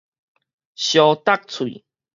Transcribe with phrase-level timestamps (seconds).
[0.75, 1.83] 相觸喙